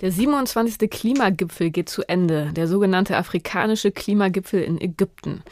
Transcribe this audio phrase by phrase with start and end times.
[0.00, 0.88] Der 27.
[0.88, 5.42] Klimagipfel geht zu Ende, der sogenannte afrikanische Klimagipfel in Ägypten.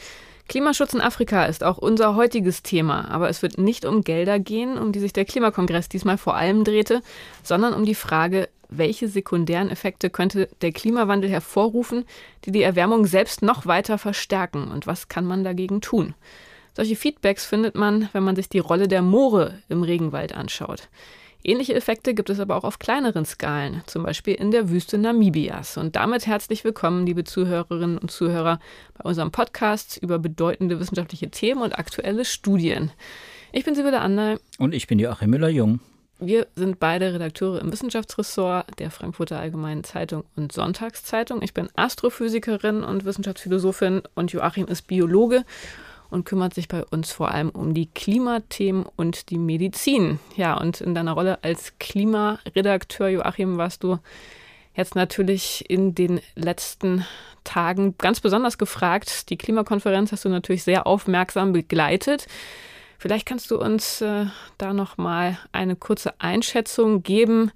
[0.48, 4.78] Klimaschutz in Afrika ist auch unser heutiges Thema, aber es wird nicht um Gelder gehen,
[4.78, 7.02] um die sich der Klimakongress diesmal vor allem drehte,
[7.42, 12.04] sondern um die Frage, welche sekundären Effekte könnte der Klimawandel hervorrufen,
[12.44, 16.14] die die Erwärmung selbst noch weiter verstärken und was kann man dagegen tun?
[16.76, 20.90] Solche Feedbacks findet man, wenn man sich die Rolle der Moore im Regenwald anschaut.
[21.42, 25.78] Ähnliche Effekte gibt es aber auch auf kleineren Skalen, zum Beispiel in der Wüste Namibias.
[25.78, 28.60] Und damit herzlich willkommen, liebe Zuhörerinnen und Zuhörer,
[28.92, 32.90] bei unserem Podcast über bedeutende wissenschaftliche Themen und aktuelle Studien.
[33.52, 34.38] Ich bin Sibylle Andal.
[34.58, 35.80] Und ich bin Joachim Müller-Jung.
[36.18, 41.40] Wir sind beide Redakteure im Wissenschaftsressort der Frankfurter Allgemeinen Zeitung und Sonntagszeitung.
[41.40, 45.46] Ich bin Astrophysikerin und Wissenschaftsphilosophin und Joachim ist Biologe
[46.16, 50.18] und kümmert sich bei uns vor allem um die Klimathemen und die Medizin.
[50.34, 53.98] Ja, und in deiner Rolle als Klimaredakteur, Joachim, warst du
[54.74, 57.04] jetzt natürlich in den letzten
[57.44, 59.28] Tagen ganz besonders gefragt.
[59.28, 62.26] Die Klimakonferenz hast du natürlich sehr aufmerksam begleitet.
[62.98, 64.24] Vielleicht kannst du uns äh,
[64.56, 67.52] da noch mal eine kurze Einschätzung geben.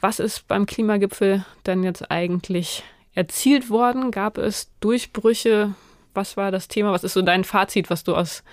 [0.00, 4.12] Was ist beim Klimagipfel denn jetzt eigentlich erzielt worden?
[4.12, 5.74] Gab es Durchbrüche?
[6.14, 6.92] Was war das Thema?
[6.92, 8.44] Was ist so dein Fazit, was du aus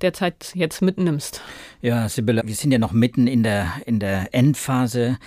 [0.00, 1.42] der Zeit jetzt mitnimmst?
[1.80, 5.18] Ja, Sibylle, wir sind ja noch mitten in der, in der Endphase,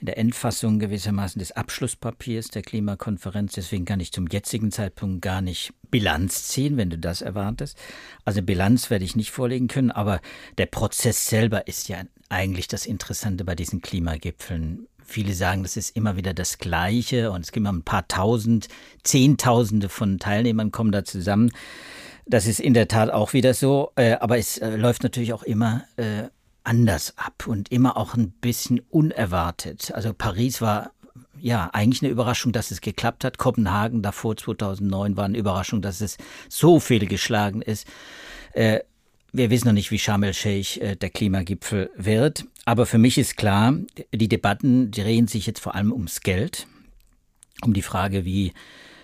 [0.00, 3.52] in der Endfassung gewissermaßen des Abschlusspapiers der Klimakonferenz.
[3.52, 7.78] Deswegen kann ich zum jetzigen Zeitpunkt gar nicht Bilanz ziehen, wenn du das erwartest.
[8.24, 10.20] Also Bilanz werde ich nicht vorlegen können, aber
[10.58, 14.88] der Prozess selber ist ja eigentlich das Interessante bei diesen Klimagipfeln.
[15.06, 18.68] Viele sagen, das ist immer wieder das Gleiche und es gibt immer ein paar Tausend,
[19.04, 21.52] Zehntausende von Teilnehmern kommen da zusammen.
[22.26, 25.44] Das ist in der Tat auch wieder so, äh, aber es äh, läuft natürlich auch
[25.44, 26.24] immer äh,
[26.64, 29.92] anders ab und immer auch ein bisschen unerwartet.
[29.94, 30.90] Also Paris war
[31.40, 33.38] ja eigentlich eine Überraschung, dass es geklappt hat.
[33.38, 37.86] Kopenhagen davor 2009 war eine Überraschung, dass es so viel geschlagen ist.
[39.36, 42.46] Wir wissen noch nicht, wie Sharm el-Sheikh äh, der Klimagipfel wird.
[42.64, 43.74] Aber für mich ist klar,
[44.10, 46.66] die Debatten drehen sich jetzt vor allem ums Geld,
[47.60, 48.54] um die Frage, wie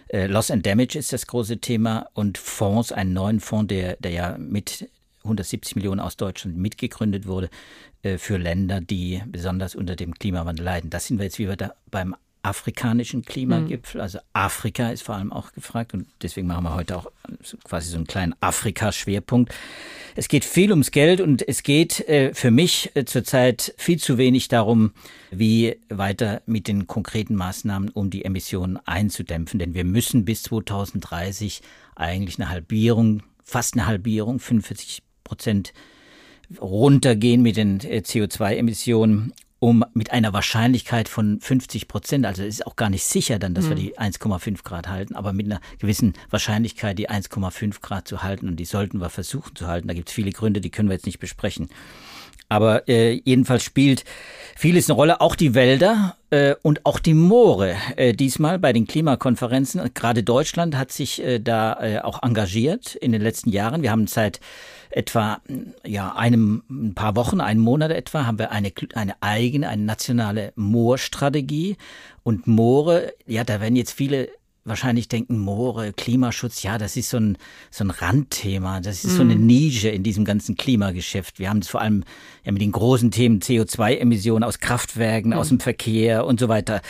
[0.08, 4.12] äh, Loss and Damage ist das große Thema und Fonds, einen neuen Fonds, der, der
[4.12, 4.88] ja mit
[5.18, 7.50] 170 Millionen aus Deutschland mitgegründet wurde,
[8.02, 10.88] äh, für Länder, die besonders unter dem Klimawandel leiden.
[10.88, 14.00] Das sind wir jetzt wieder beim afrikanischen Klimagipfel.
[14.00, 17.06] Also Afrika ist vor allem auch gefragt und deswegen machen wir heute auch
[17.64, 19.54] quasi so einen kleinen Afrika-Schwerpunkt.
[20.14, 24.18] Es geht viel ums Geld und es geht äh, für mich äh, zurzeit viel zu
[24.18, 24.92] wenig darum,
[25.30, 29.58] wie weiter mit den konkreten Maßnahmen, um die Emissionen einzudämpfen.
[29.58, 31.62] Denn wir müssen bis 2030
[31.94, 35.72] eigentlich eine Halbierung, fast eine Halbierung, 45 Prozent
[36.60, 39.32] runtergehen mit den äh, CO2-Emissionen
[39.62, 43.54] um mit einer Wahrscheinlichkeit von 50 Prozent, also es ist auch gar nicht sicher dann,
[43.54, 43.68] dass mhm.
[43.68, 48.48] wir die 1,5 Grad halten, aber mit einer gewissen Wahrscheinlichkeit die 1,5 Grad zu halten
[48.48, 49.86] und die sollten wir versuchen zu halten.
[49.86, 51.68] Da gibt es viele Gründe, die können wir jetzt nicht besprechen.
[52.52, 54.04] Aber äh, jedenfalls spielt
[54.56, 57.76] vieles eine Rolle, auch die Wälder äh, und auch die Moore.
[57.96, 63.10] Äh, diesmal bei den Klimakonferenzen, gerade Deutschland hat sich äh, da äh, auch engagiert in
[63.10, 63.80] den letzten Jahren.
[63.80, 64.38] Wir haben seit
[64.90, 65.40] etwa
[65.86, 70.52] ja, einem, ein paar Wochen, einen Monat etwa, haben wir eine, eine eigene, eine nationale
[70.54, 71.78] Moorstrategie.
[72.22, 74.28] Und Moore, ja, da werden jetzt viele
[74.64, 77.36] wahrscheinlich denken, Moore, Klimaschutz, ja, das ist so ein,
[77.70, 79.46] so ein Randthema, das ist so eine mhm.
[79.46, 81.40] Nische in diesem ganzen Klimageschäft.
[81.40, 82.04] Wir haben es vor allem
[82.44, 85.36] ja mit den großen Themen CO2-Emissionen aus Kraftwerken, mhm.
[85.36, 86.80] aus dem Verkehr und so weiter.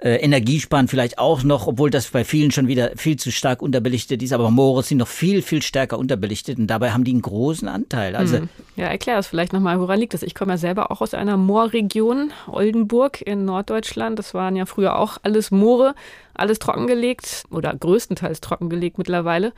[0.00, 4.22] Äh, Energiesparen vielleicht auch noch, obwohl das bei vielen schon wieder viel zu stark unterbelichtet
[4.22, 7.66] ist, aber Moore sind noch viel, viel stärker unterbelichtet und dabei haben die einen großen
[7.66, 8.14] Anteil.
[8.14, 8.48] Also, mhm.
[8.76, 10.22] Ja, erklär das vielleicht nochmal, woran liegt das?
[10.22, 14.18] Ich komme ja selber auch aus einer Moorregion, Oldenburg in Norddeutschland.
[14.18, 15.94] Das waren ja früher auch alles Moore
[16.38, 19.52] alles trockengelegt oder größtenteils trockengelegt mittlerweile.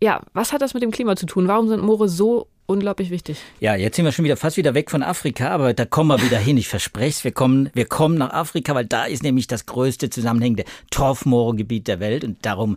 [0.00, 1.48] Ja, was hat das mit dem Klima zu tun?
[1.48, 3.38] Warum sind Moore so unglaublich wichtig?
[3.60, 6.24] Ja, jetzt sind wir schon wieder fast wieder weg von Afrika, aber da kommen wir
[6.24, 6.56] wieder hin.
[6.56, 10.10] Ich verspreche es, wir kommen, wir kommen nach Afrika, weil da ist nämlich das größte
[10.10, 12.76] zusammenhängende Torfmooregebiet der Welt und darum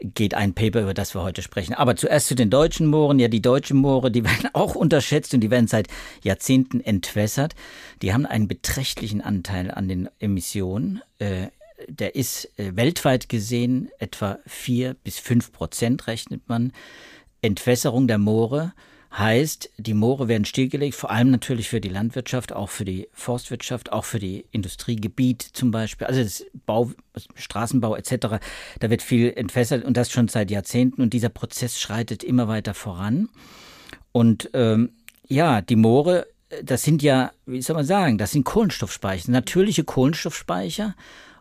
[0.00, 1.74] geht ein Paper, über das wir heute sprechen.
[1.74, 3.18] Aber zuerst zu den deutschen Mooren.
[3.18, 5.88] Ja, die deutschen Moore, die werden auch unterschätzt und die werden seit
[6.22, 7.54] Jahrzehnten entwässert.
[8.02, 11.00] Die haben einen beträchtlichen Anteil an den Emissionen.
[11.18, 11.48] Äh,
[11.88, 16.72] der ist äh, weltweit gesehen etwa vier bis fünf Prozent, rechnet man.
[17.42, 18.72] Entwässerung der Moore
[19.16, 23.92] heißt, die Moore werden stillgelegt, vor allem natürlich für die Landwirtschaft, auch für die Forstwirtschaft,
[23.92, 26.90] auch für die Industriegebiet zum Beispiel, also das Bau,
[27.34, 28.40] Straßenbau etc.
[28.80, 32.74] Da wird viel entwässert und das schon seit Jahrzehnten und dieser Prozess schreitet immer weiter
[32.74, 33.28] voran.
[34.12, 34.90] Und ähm,
[35.28, 36.26] ja, die Moore
[36.62, 40.94] das sind ja, wie soll man sagen, das sind Kohlenstoffspeicher, natürliche Kohlenstoffspeicher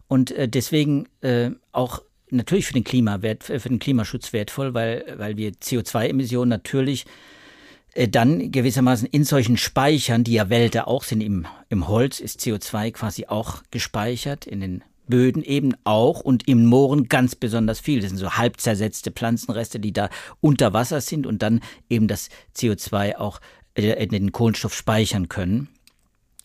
[0.08, 5.38] und äh, deswegen äh, auch natürlich für den Klimawert, für den Klimaschutz wertvoll, weil, weil
[5.38, 7.06] wir CO2-Emissionen natürlich
[7.94, 12.42] äh, dann gewissermaßen in solchen Speichern, die ja Wälder auch sind, im, im Holz ist
[12.42, 18.02] CO2 quasi auch gespeichert, in den Böden eben auch und im Mooren ganz besonders viel.
[18.02, 20.10] Das sind so halb zersetzte Pflanzenreste, die da
[20.42, 23.40] unter Wasser sind und dann eben das CO2 auch
[23.76, 25.70] äh, den Kohlenstoff speichern können.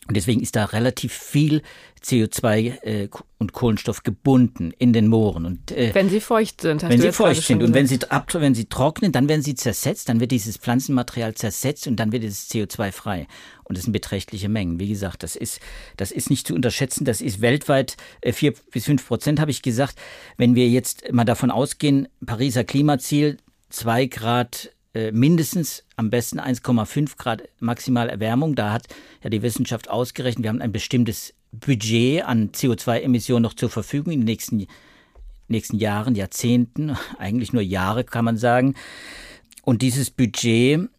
[0.07, 1.61] Und deswegen ist da relativ viel
[2.03, 5.45] CO2 äh, und Kohlenstoff gebunden in den Mooren.
[5.45, 6.81] Und, äh, wenn sie feucht sind.
[6.81, 10.09] wenn sie feucht sind und wenn sie, ab, wenn sie trocknen, dann werden sie zersetzt,
[10.09, 13.27] dann wird dieses Pflanzenmaterial zersetzt und dann wird dieses CO2 frei.
[13.63, 14.79] Und das sind beträchtliche Mengen.
[14.79, 15.59] Wie gesagt, das ist,
[15.97, 17.05] das ist nicht zu unterschätzen.
[17.05, 19.95] Das ist weltweit äh, vier bis fünf Prozent, habe ich gesagt.
[20.37, 23.37] Wenn wir jetzt mal davon ausgehen, Pariser Klimaziel,
[23.69, 28.55] zwei Grad äh, mindestens am besten 1,5 Grad maximal Erwärmung.
[28.55, 28.87] Da hat
[29.23, 34.21] ja die Wissenschaft ausgerechnet, wir haben ein bestimmtes Budget an CO2-Emissionen noch zur Verfügung in
[34.21, 34.67] den nächsten,
[35.47, 38.75] nächsten Jahren, Jahrzehnten, eigentlich nur Jahre kann man sagen.
[39.63, 40.89] Und dieses Budget,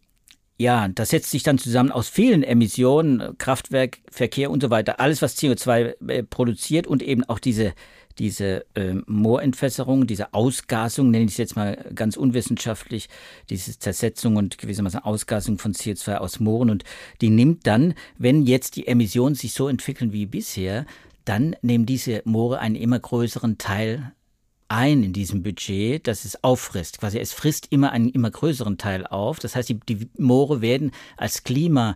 [0.57, 5.21] ja, das setzt sich dann zusammen aus vielen Emissionen, Kraftwerk, Verkehr und so weiter, alles,
[5.21, 7.73] was CO2 äh, produziert und eben auch diese
[8.19, 13.09] diese äh, Moorentwässerung, diese Ausgasung, nenne ich es jetzt mal ganz unwissenschaftlich,
[13.49, 16.69] diese Zersetzung und gewissermaßen Ausgasung von CO2 aus Mooren.
[16.69, 16.83] Und
[17.21, 20.85] die nimmt dann, wenn jetzt die Emissionen sich so entwickeln wie bisher,
[21.25, 24.13] dann nehmen diese Moore einen immer größeren Teil
[24.67, 26.99] ein in diesem Budget, das es auffrisst.
[26.99, 29.39] Quasi es frisst immer einen immer größeren Teil auf.
[29.39, 31.95] Das heißt, die, die Moore werden als Klima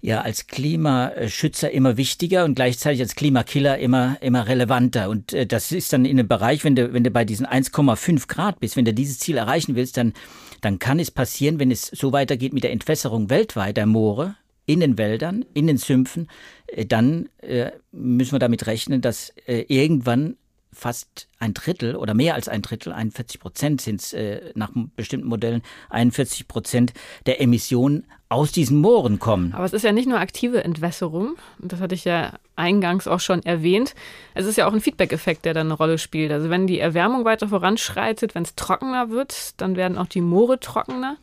[0.00, 5.08] ja als Klimaschützer immer wichtiger und gleichzeitig als Klimakiller immer, immer relevanter.
[5.08, 8.28] Und äh, das ist dann in einem Bereich, wenn du, wenn du bei diesen 1,5
[8.28, 10.12] Grad bist, wenn du dieses Ziel erreichen willst, dann,
[10.60, 14.80] dann kann es passieren, wenn es so weitergeht mit der Entwässerung weltweit der Moore, in
[14.80, 16.28] den Wäldern, in den Sümpfen,
[16.66, 20.36] äh, dann äh, müssen wir damit rechnen, dass äh, irgendwann
[20.72, 25.28] fast ein Drittel oder mehr als ein Drittel, 41 Prozent sind es äh, nach bestimmten
[25.28, 26.92] Modellen, 41 Prozent
[27.26, 29.52] der Emissionen aus diesen Mooren kommen.
[29.54, 33.42] Aber es ist ja nicht nur aktive Entwässerung, das hatte ich ja eingangs auch schon
[33.44, 33.94] erwähnt.
[34.34, 36.32] Es ist ja auch ein Feedback-Effekt, der dann eine Rolle spielt.
[36.32, 40.58] Also wenn die Erwärmung weiter voranschreitet, wenn es trockener wird, dann werden auch die Moore
[40.58, 41.16] trockener.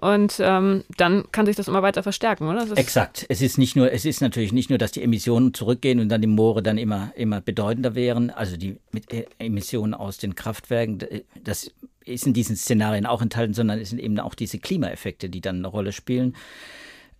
[0.00, 2.66] Und ähm, dann kann sich das immer weiter verstärken, oder?
[2.76, 3.24] Exakt.
[3.28, 6.20] Es ist nicht nur, es ist natürlich nicht nur, dass die Emissionen zurückgehen und dann
[6.20, 8.30] die Moore dann immer, immer bedeutender wären.
[8.30, 8.78] Also die
[9.10, 10.98] äh, Emissionen aus den Kraftwerken,
[11.42, 11.72] das
[12.04, 15.56] ist in diesen Szenarien auch enthalten, sondern es sind eben auch diese Klimaeffekte, die dann
[15.56, 16.36] eine Rolle spielen.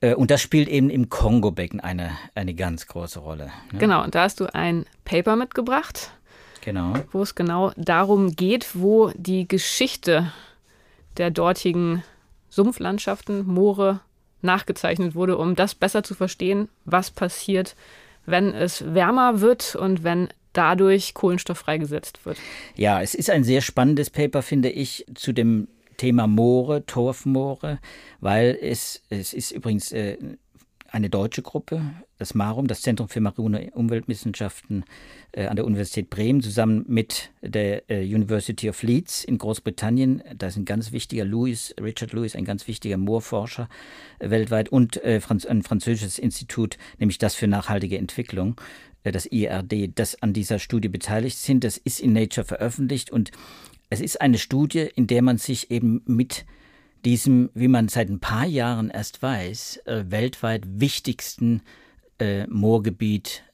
[0.00, 3.50] Äh, und das spielt eben im Kongo-Becken eine, eine ganz große Rolle.
[3.72, 3.78] Ne?
[3.78, 6.12] Genau, und da hast du ein Paper mitgebracht.
[6.62, 6.94] Genau.
[7.12, 10.32] Wo es genau darum geht, wo die Geschichte
[11.16, 12.02] der dortigen
[12.56, 14.00] Sumpflandschaften, Moore
[14.42, 17.76] nachgezeichnet wurde, um das besser zu verstehen, was passiert,
[18.24, 22.38] wenn es wärmer wird und wenn dadurch Kohlenstoff freigesetzt wird.
[22.74, 25.68] Ja, es ist ein sehr spannendes Paper, finde ich, zu dem
[25.98, 27.78] Thema Moore, Torfmoore,
[28.20, 30.16] weil es, es ist übrigens äh,
[30.96, 31.82] eine deutsche Gruppe,
[32.16, 34.84] das MARUM, das Zentrum für marine Umweltwissenschaften
[35.32, 40.22] äh, an der Universität Bremen, zusammen mit der äh, University of Leeds in Großbritannien.
[40.34, 43.68] Da ist ein ganz wichtiger Lewis, Richard Lewis, ein ganz wichtiger Moorforscher
[44.20, 48.58] äh, weltweit und äh, Franz ein französisches Institut, nämlich das für nachhaltige Entwicklung,
[49.04, 51.62] äh, das IRD, das an dieser Studie beteiligt sind.
[51.62, 53.32] Das ist in Nature veröffentlicht und
[53.90, 56.46] es ist eine Studie, in der man sich eben mit
[57.04, 61.62] diesem, wie man seit ein paar Jahren erst weiß, äh, weltweit wichtigsten
[62.18, 63.44] äh, Moorgebiet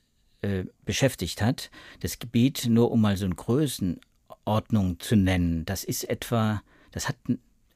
[0.42, 1.70] äh, beschäftigt hat.
[2.00, 7.16] Das Gebiet, nur um mal so eine Größenordnung zu nennen, das ist etwa, das hat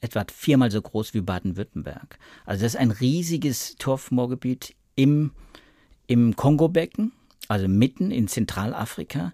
[0.00, 2.18] etwa viermal so groß wie Baden-Württemberg.
[2.44, 5.32] Also das ist ein riesiges Torfmoorgebiet im,
[6.06, 7.12] im Kongo-Becken,
[7.48, 9.32] also mitten in Zentralafrika.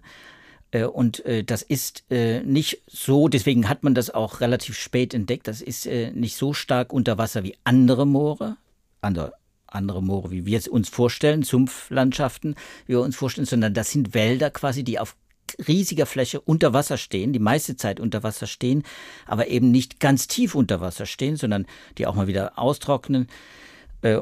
[0.73, 5.13] Äh, und äh, das ist äh, nicht so, deswegen hat man das auch relativ spät
[5.13, 8.57] entdeckt, das ist nicht so stark unter Wasser wie andere Moore,
[9.01, 9.33] andere,
[9.67, 14.13] andere Moore, wie wir es uns vorstellen, Sumpflandschaften, wie wir uns vorstellen, sondern das sind
[14.13, 15.15] Wälder quasi, die auf
[15.67, 18.83] riesiger Fläche unter Wasser stehen, die meiste Zeit unter Wasser stehen,
[19.27, 23.27] aber eben nicht ganz tief unter Wasser stehen, sondern die auch mal wieder austrocknen.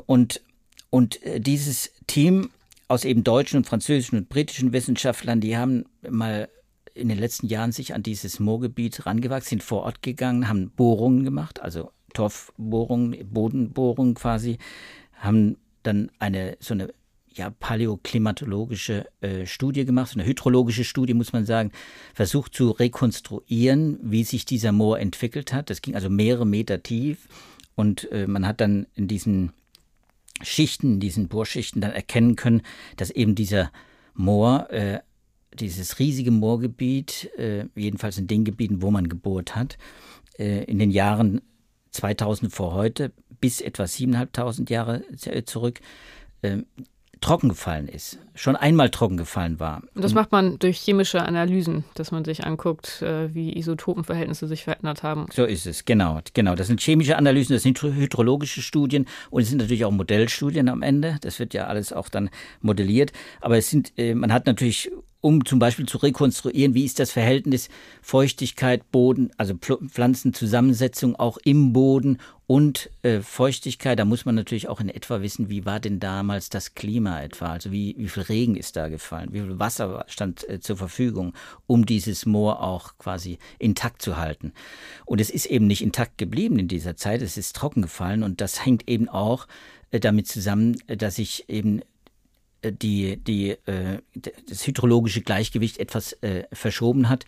[0.08, 0.42] Und,
[0.90, 2.50] und dieses Team
[2.92, 6.50] aus eben deutschen und französischen und britischen Wissenschaftlern, die haben mal
[6.94, 11.24] in den letzten Jahren sich an dieses Moorgebiet rangewachsen, sind vor Ort gegangen, haben Bohrungen
[11.24, 14.58] gemacht, also Torfbohrungen, Bodenbohrungen quasi,
[15.14, 16.94] haben dann eine so eine
[17.34, 21.72] ja, paläoklimatologische äh, Studie gemacht, eine hydrologische Studie, muss man sagen,
[22.14, 25.70] versucht zu rekonstruieren, wie sich dieser Moor entwickelt hat.
[25.70, 27.30] Das ging also mehrere Meter tief
[27.76, 29.54] und äh, man hat dann in diesen
[30.44, 32.62] Schichten, diesen Bohrschichten dann erkennen können,
[32.98, 33.72] dass eben dieser
[34.14, 35.00] Moor, äh,
[35.54, 39.78] dieses riesige Moorgebiet, äh, jedenfalls in den Gebieten, wo man gebohrt hat,
[40.38, 41.42] äh, in den Jahren
[41.92, 45.82] 2000 vor heute bis etwa 7.500 Jahre äh, zurück
[46.42, 46.60] äh,
[47.22, 49.84] trocken gefallen ist, schon einmal trocken gefallen war.
[49.94, 54.64] Und das macht man durch chemische Analysen, dass man sich anguckt, äh, wie Isotopenverhältnisse sich
[54.64, 55.28] verändert haben.
[55.32, 56.56] So ist es, genau, genau.
[56.56, 60.82] Das sind chemische Analysen, das sind hydrologische Studien und es sind natürlich auch Modellstudien am
[60.82, 61.18] Ende.
[61.22, 63.14] Das wird ja alles auch dann modelliert.
[63.40, 67.12] Aber es sind, äh, man hat natürlich um zum Beispiel zu rekonstruieren, wie ist das
[67.12, 67.70] Verhältnis
[68.02, 73.98] Feuchtigkeit, Boden, also Pflanzenzusammensetzung auch im Boden und äh, Feuchtigkeit.
[73.98, 77.54] Da muss man natürlich auch in etwa wissen, wie war denn damals das Klima etwa,
[77.54, 81.34] also wie, wie viel Regen ist da gefallen, wie viel Wasser stand äh, zur Verfügung,
[81.68, 84.52] um dieses Moor auch quasi intakt zu halten.
[85.06, 88.42] Und es ist eben nicht intakt geblieben in dieser Zeit, es ist trocken gefallen und
[88.42, 89.48] das hängt eben auch
[89.92, 91.82] äh, damit zusammen, äh, dass sich eben
[92.70, 94.00] die, die, äh,
[94.48, 97.26] das hydrologische Gleichgewicht etwas äh, verschoben hat.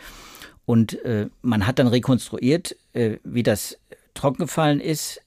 [0.66, 2.78] Und äh, man hat dann rekonstruiert,
[3.24, 3.80] wie das
[4.14, 5.20] trocken gefallen ist,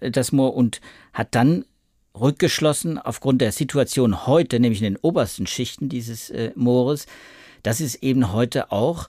[0.00, 0.80] das Moor, und
[1.12, 1.64] hat dann
[2.14, 7.06] rückgeschlossen aufgrund der Situation heute, nämlich in den obersten Schichten dieses Moores,
[7.62, 9.08] dass es eben heute auch,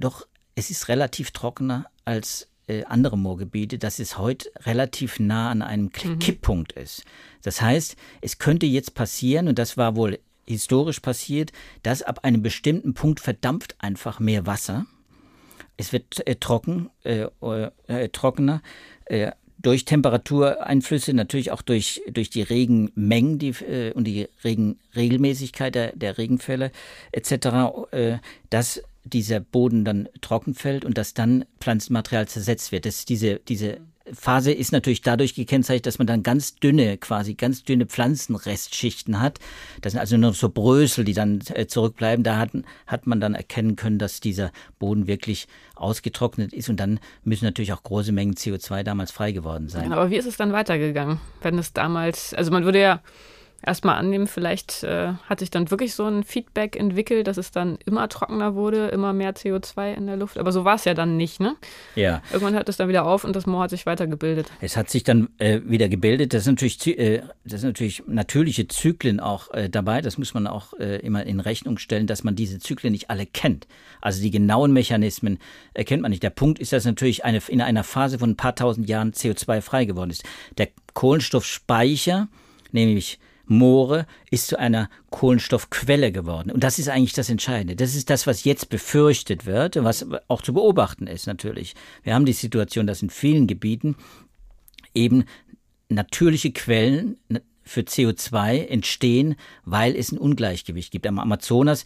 [0.00, 5.62] doch es ist relativ trockener als äh, andere Moorgebiete, dass es heute relativ nah an
[5.62, 6.18] einem mhm.
[6.18, 7.04] Kipppunkt ist.
[7.42, 12.42] Das heißt, es könnte jetzt passieren, und das war wohl historisch passiert, dass ab einem
[12.42, 14.86] bestimmten Punkt verdampft einfach mehr Wasser.
[15.76, 17.26] Es wird äh, trocken, äh,
[17.86, 18.62] äh, trockener
[19.06, 25.96] äh, durch Temperatureinflüsse, natürlich auch durch, durch die Regenmengen die, äh, und die Regenregelmäßigkeit der,
[25.96, 26.70] der Regenfälle
[27.12, 27.88] etc.,
[28.50, 32.86] dass dieser Boden dann trocken fällt und dass dann Pflanzenmaterial zersetzt wird.
[32.86, 33.78] Das diese, diese
[34.12, 39.38] Phase ist natürlich dadurch gekennzeichnet, dass man dann ganz dünne, quasi ganz dünne Pflanzenrestschichten hat.
[39.80, 42.24] Das sind also nur so Brösel, die dann äh, zurückbleiben.
[42.24, 42.50] Da hat,
[42.86, 47.72] hat man dann erkennen können, dass dieser Boden wirklich ausgetrocknet ist und dann müssen natürlich
[47.72, 49.92] auch große Mengen CO2 damals frei geworden sein.
[49.92, 53.02] aber wie ist es dann weitergegangen, wenn es damals, also man würde ja
[53.62, 57.78] erstmal annehmen, vielleicht äh, hat sich dann wirklich so ein Feedback entwickelt, dass es dann
[57.84, 60.38] immer trockener wurde, immer mehr CO2 in der Luft.
[60.38, 61.56] Aber so war es ja dann nicht, ne?
[61.96, 62.22] Ja.
[62.32, 64.46] Irgendwann hört es dann wieder auf und das Moor hat sich weitergebildet.
[64.60, 66.34] Es hat sich dann äh, wieder gebildet.
[66.34, 70.02] Das sind natürlich, äh, das sind natürlich natürliche Zyklen auch äh, dabei.
[70.02, 73.26] Das muss man auch äh, immer in Rechnung stellen, dass man diese Zyklen nicht alle
[73.26, 73.66] kennt.
[74.00, 75.38] Also die genauen Mechanismen
[75.74, 76.22] erkennt man nicht.
[76.22, 79.60] Der Punkt ist, dass natürlich eine, in einer Phase von ein paar tausend Jahren CO2
[79.62, 80.22] frei geworden ist.
[80.58, 82.28] Der Kohlenstoffspeicher,
[82.70, 86.50] nämlich Moore ist zu einer Kohlenstoffquelle geworden.
[86.50, 87.76] Und das ist eigentlich das Entscheidende.
[87.76, 91.74] Das ist das, was jetzt befürchtet wird und was auch zu beobachten ist natürlich.
[92.02, 93.96] Wir haben die Situation, dass in vielen Gebieten
[94.94, 95.24] eben
[95.88, 97.16] natürliche Quellen
[97.62, 101.06] für CO2 entstehen, weil es ein Ungleichgewicht gibt.
[101.06, 101.84] Am Amazonas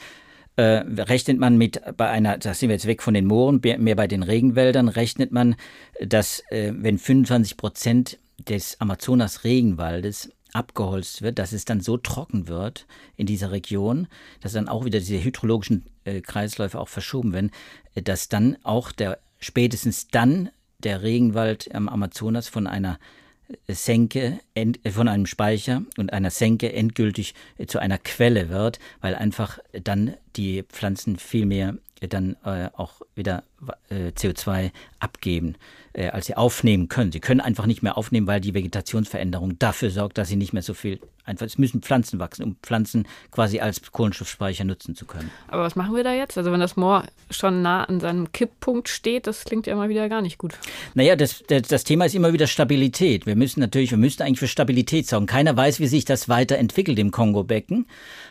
[0.57, 3.97] äh, rechnet man mit bei einer, da sind wir jetzt weg von den Mooren, mehr
[3.97, 5.57] bei den Regenwäldern, rechnet man,
[6.01, 12.49] dass äh, wenn 25 Prozent des Amazonas Regenwaldes abgeholzt wird, dass es dann so trocken
[12.49, 14.07] wird in dieser Region,
[14.41, 17.51] dass dann auch wieder diese hydrologischen äh, Kreisläufe auch verschoben werden,
[17.95, 22.99] äh, dass dann auch der spätestens dann der Regenwald am Amazonas von einer
[23.67, 27.35] äh, Senke, end, äh, von einem Speicher und einer Senke endgültig
[27.67, 31.77] zu einer Quelle wird, weil einfach dann die Pflanzen viel mehr
[32.09, 33.45] dann äh, auch wieder
[33.89, 35.57] äh, CO2 abgeben,
[35.93, 37.13] äh, als sie aufnehmen können.
[37.13, 40.63] Sie können einfach nicht mehr aufnehmen, weil die Vegetationsveränderung dafür sorgt, dass sie nicht mehr
[40.63, 41.47] so viel einfach.
[41.47, 45.31] Es müssen Pflanzen wachsen, um Pflanzen quasi als Kohlenstoffspeicher nutzen zu können.
[45.49, 46.37] Aber was machen wir da jetzt?
[46.39, 50.09] Also wenn das Moor schon nah an seinem Kipppunkt steht, das klingt ja immer wieder
[50.09, 50.55] gar nicht gut.
[50.95, 53.27] Naja, das, das, das Thema ist immer wieder Stabilität.
[53.27, 55.27] Wir müssen natürlich, wir müssen eigentlich für Stabilität sorgen.
[55.27, 57.87] Keiner weiß, wie sich das weiterentwickelt im Kongo-Becken.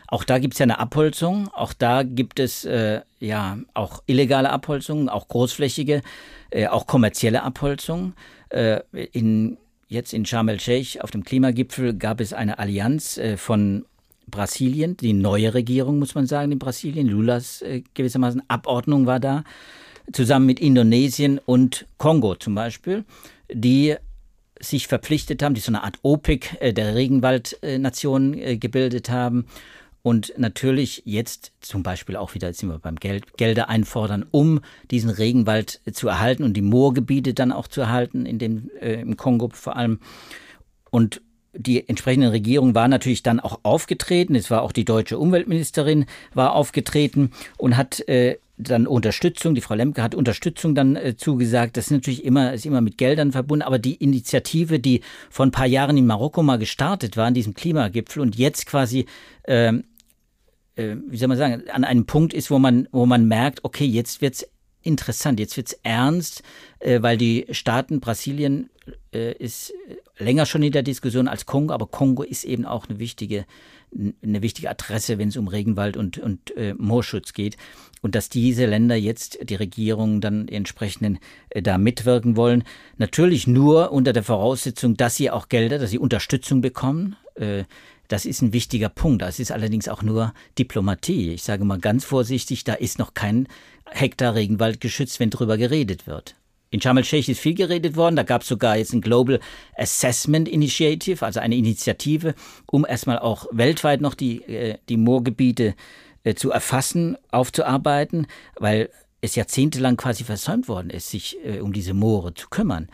[0.08, 1.48] Auch da gibt es ja eine Abholzung.
[1.48, 6.02] Auch da gibt es äh, ja auch illegale Abholzungen, auch großflächige,
[6.50, 8.14] äh, auch kommerzielle Abholzungen.
[8.50, 8.80] Äh,
[9.12, 9.56] in,
[9.92, 13.84] jetzt in Sharm el-Sheikh auf dem Klimagipfel gab es eine Allianz äh, von
[14.26, 17.06] Brasilien, die neue Regierung, muss man sagen, in Brasilien.
[17.06, 19.44] Lulas äh, gewissermaßen Abordnung war da,
[20.12, 23.04] zusammen mit Indonesien und Kongo zum Beispiel,
[23.52, 23.94] die
[24.60, 29.46] sich verpflichtet haben, die so eine Art OPEC äh, der Regenwaldnationen gebildet haben
[30.02, 34.60] und natürlich jetzt zum Beispiel auch wieder, jetzt sind wir beim Geld, Gelder einfordern, um
[34.90, 39.16] diesen Regenwald zu erhalten und die Moorgebiete dann auch zu erhalten, in dem, äh, im
[39.16, 40.00] Kongo vor allem.
[40.90, 41.22] Und
[41.54, 44.34] die entsprechende Regierung war natürlich dann auch aufgetreten.
[44.34, 49.74] Es war auch die deutsche Umweltministerin war aufgetreten und hat äh, dann Unterstützung, die Frau
[49.74, 51.76] Lemke hat Unterstützung dann äh, zugesagt.
[51.76, 55.50] Das ist natürlich immer, ist immer mit Geldern verbunden, aber die Initiative, die vor ein
[55.50, 59.06] paar Jahren in Marokko mal gestartet war, an diesem Klimagipfel und jetzt quasi,
[59.46, 59.84] ähm,
[60.76, 63.84] äh, wie soll man sagen, an einem Punkt ist, wo man, wo man merkt, okay,
[63.84, 64.46] jetzt wird's
[64.82, 66.42] interessant, jetzt wird's ernst,
[66.80, 68.70] äh, weil die Staaten, Brasilien
[69.12, 69.72] äh, ist
[70.18, 73.46] länger schon in der Diskussion als Kongo, aber Kongo ist eben auch eine wichtige
[74.22, 77.56] eine wichtige Adresse, wenn es um Regenwald und, und äh, Moorschutz geht.
[78.00, 81.18] Und dass diese Länder jetzt, die Regierungen dann entsprechenden
[81.50, 82.64] äh, da mitwirken wollen.
[82.96, 87.16] Natürlich nur unter der Voraussetzung, dass sie auch Gelder, dass sie Unterstützung bekommen.
[87.34, 87.64] Äh,
[88.12, 89.22] das ist ein wichtiger Punkt.
[89.22, 91.32] Das ist allerdings auch nur Diplomatie.
[91.32, 93.48] Ich sage mal ganz vorsichtig, da ist noch kein
[93.90, 96.34] Hektar Regenwald geschützt, wenn drüber geredet wird.
[96.68, 98.16] In Sharm el-Sheikh ist viel geredet worden.
[98.16, 99.40] Da gab es sogar jetzt ein Global
[99.76, 102.34] Assessment Initiative, also eine Initiative,
[102.66, 105.74] um erstmal auch weltweit noch die, äh, die Moorgebiete
[106.24, 108.26] äh, zu erfassen, aufzuarbeiten,
[108.56, 108.90] weil
[109.22, 112.88] es jahrzehntelang quasi versäumt worden ist, sich äh, um diese Moore zu kümmern.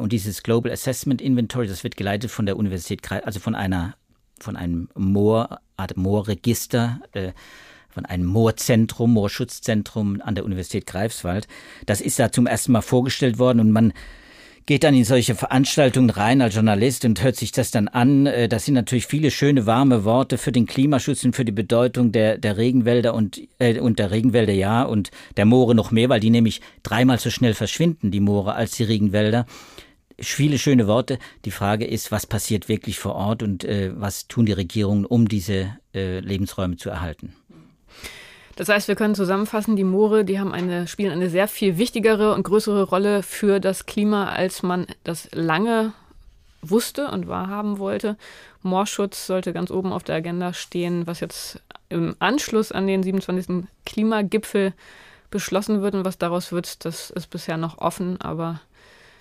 [0.00, 3.96] und dieses Global Assessment Inventory, das wird geleitet von der Universität, also von einer,
[4.44, 7.00] von einem Moor, Art Moorregister,
[7.88, 11.48] von einem Moorzentrum, Moorschutzzentrum an der Universität Greifswald.
[11.86, 13.92] Das ist da zum ersten Mal vorgestellt worden und man
[14.66, 18.26] geht dann in solche Veranstaltungen rein als Journalist und hört sich das dann an.
[18.26, 22.12] Äh, das sind natürlich viele schöne, warme Worte für den Klimaschutz und für die Bedeutung
[22.12, 26.20] der, der Regenwälder und, äh, und der Regenwälder, ja, und der Moore noch mehr, weil
[26.20, 29.46] die nämlich dreimal so schnell verschwinden, die Moore, als die Regenwälder.
[30.18, 31.18] Viele schöne Worte.
[31.44, 35.28] Die Frage ist, was passiert wirklich vor Ort und äh, was tun die Regierungen, um
[35.28, 37.34] diese äh, Lebensräume zu erhalten?
[38.56, 42.34] Das heißt, wir können zusammenfassen, die Moore, die haben eine, spielen eine sehr viel wichtigere
[42.34, 45.92] und größere Rolle für das Klima, als man das lange
[46.62, 48.16] wusste und wahrhaben wollte.
[48.62, 53.66] Moorschutz sollte ganz oben auf der Agenda stehen, was jetzt im Anschluss an den 27.
[53.84, 54.72] Klimagipfel
[55.30, 58.60] beschlossen wird und was daraus wird, das ist bisher noch offen, aber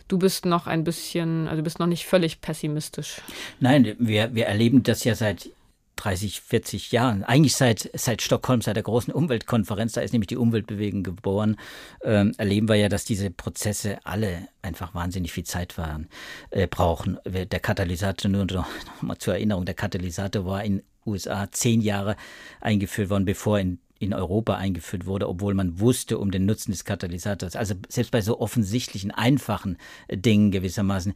[0.08, 3.22] du bist noch ein bisschen, also du bist noch nicht völlig pessimistisch.
[3.60, 5.50] Nein, wir, wir erleben das ja seit
[5.96, 10.38] 30, 40 Jahren, eigentlich seit, seit Stockholm, seit der großen Umweltkonferenz, da ist nämlich die
[10.38, 11.58] Umweltbewegung geboren,
[12.04, 16.10] ähm, erleben wir ja, dass diese Prozesse alle einfach wahnsinnig viel Zeit waren,
[16.50, 17.20] äh, brauchen.
[17.26, 18.68] Der Katalysator, nur noch
[19.02, 22.16] mal zur Erinnerung, der Katalysator war in USA zehn Jahre
[22.60, 26.86] eingeführt worden, bevor in in Europa eingeführt wurde, obwohl man wusste um den Nutzen des
[26.86, 27.56] Katalysators.
[27.56, 29.78] Also selbst bei so offensichtlichen, einfachen
[30.12, 31.14] Dingen gewissermaßen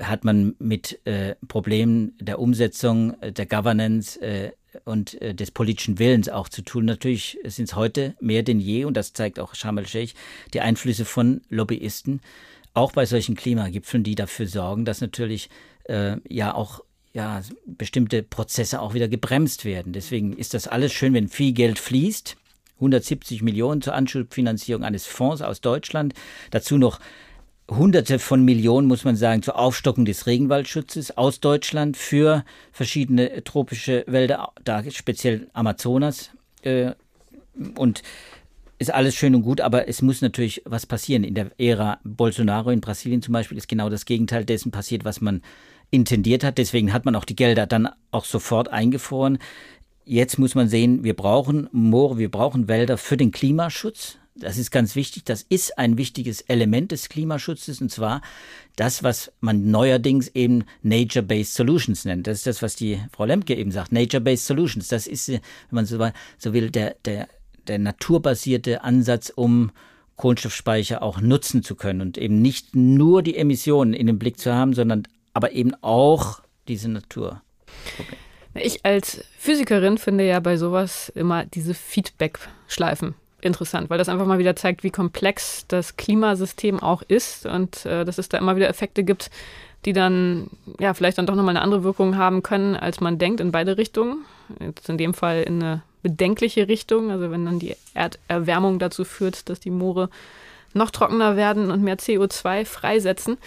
[0.00, 4.52] hat man mit äh, Problemen der Umsetzung, äh, der Governance äh,
[4.84, 6.84] und äh, des politischen Willens auch zu tun.
[6.84, 10.14] Natürlich sind es heute mehr denn je, und das zeigt auch Sharm el-Sheikh,
[10.54, 12.20] die Einflüsse von Lobbyisten,
[12.74, 15.48] auch bei solchen Klimagipfeln, die dafür sorgen, dass natürlich
[15.84, 16.84] äh, ja auch
[17.18, 19.92] ja, bestimmte Prozesse auch wieder gebremst werden.
[19.92, 22.36] Deswegen ist das alles schön, wenn viel Geld fließt.
[22.76, 26.14] 170 Millionen zur Anschubfinanzierung eines Fonds aus Deutschland.
[26.52, 27.00] Dazu noch
[27.68, 34.04] Hunderte von Millionen, muss man sagen, zur Aufstockung des Regenwaldschutzes aus Deutschland für verschiedene tropische
[34.06, 36.30] Wälder, da speziell Amazonas.
[36.62, 36.92] Äh,
[37.76, 38.04] und
[38.78, 41.24] ist alles schön und gut, aber es muss natürlich was passieren.
[41.24, 45.20] In der Ära Bolsonaro in Brasilien zum Beispiel ist genau das Gegenteil dessen passiert, was
[45.20, 45.42] man
[45.90, 46.58] intendiert hat.
[46.58, 49.38] Deswegen hat man auch die Gelder dann auch sofort eingefroren.
[50.04, 54.18] Jetzt muss man sehen, wir brauchen Moore, wir brauchen Wälder für den Klimaschutz.
[54.34, 55.24] Das ist ganz wichtig.
[55.24, 58.22] Das ist ein wichtiges Element des Klimaschutzes und zwar
[58.76, 62.26] das, was man neuerdings eben Nature-Based Solutions nennt.
[62.26, 63.90] Das ist das, was die Frau Lemke eben sagt.
[63.90, 64.88] Nature-Based Solutions.
[64.88, 67.28] Das ist, wenn man so, will, der, der,
[67.66, 69.72] der naturbasierte Ansatz, um
[70.16, 74.52] Kohlenstoffspeicher auch nutzen zu können und eben nicht nur die Emissionen in den Blick zu
[74.52, 75.04] haben, sondern
[75.38, 77.42] aber eben auch diese Natur.
[78.54, 84.40] Ich als Physikerin finde ja bei sowas immer diese Feedback-Schleifen interessant, weil das einfach mal
[84.40, 88.68] wieder zeigt, wie komplex das Klimasystem auch ist und äh, dass es da immer wieder
[88.68, 89.30] Effekte gibt,
[89.84, 93.38] die dann ja vielleicht dann doch nochmal eine andere Wirkung haben können, als man denkt,
[93.38, 94.24] in beide Richtungen.
[94.58, 99.48] Jetzt in dem Fall in eine bedenkliche Richtung, also wenn dann die Erderwärmung dazu führt,
[99.48, 100.10] dass die Moore
[100.74, 103.38] noch trockener werden und mehr CO2 freisetzen.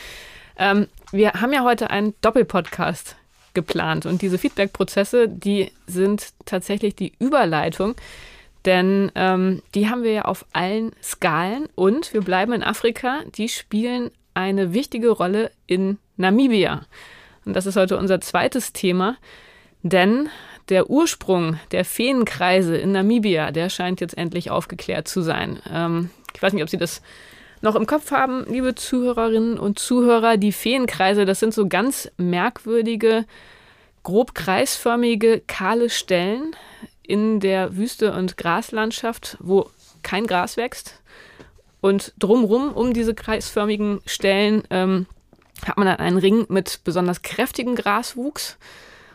[0.57, 3.15] Ähm, wir haben ja heute einen Doppelpodcast
[3.53, 7.95] geplant und diese Feedback-Prozesse, die sind tatsächlich die Überleitung
[8.65, 13.21] denn ähm, die haben wir ja auf allen Skalen und wir bleiben in Afrika.
[13.35, 16.85] Die spielen eine wichtige Rolle in Namibia.
[17.45, 19.17] Und das ist heute unser zweites Thema,
[19.81, 20.29] denn
[20.69, 25.59] der Ursprung der Feenkreise in Namibia, der scheint jetzt endlich aufgeklärt zu sein.
[25.69, 27.01] Ähm, ich weiß nicht, ob Sie das
[27.61, 30.37] noch im Kopf haben, liebe Zuhörerinnen und Zuhörer.
[30.37, 33.25] Die Feenkreise, das sind so ganz merkwürdige,
[34.03, 36.55] grob kreisförmige, kahle Stellen,
[37.03, 39.69] in der Wüste- und Graslandschaft, wo
[40.01, 41.01] kein Gras wächst.
[41.81, 45.07] Und drumrum, um diese kreisförmigen Stellen, ähm,
[45.65, 48.57] hat man dann einen Ring mit besonders kräftigem Graswuchs.